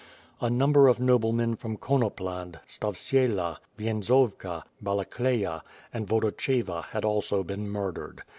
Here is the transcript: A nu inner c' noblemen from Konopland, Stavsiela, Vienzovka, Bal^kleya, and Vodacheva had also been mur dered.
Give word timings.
A 0.39 0.49
nu 0.49 0.65
inner 0.65 0.91
c' 0.95 0.99
noblemen 1.09 1.55
from 1.55 1.77
Konopland, 1.77 2.59
Stavsiela, 2.67 3.57
Vienzovka, 3.77 4.63
Bal^kleya, 4.83 5.61
and 5.93 6.07
Vodacheva 6.07 6.85
had 6.85 7.05
also 7.05 7.43
been 7.43 7.69
mur 7.69 7.91
dered. 7.93 8.19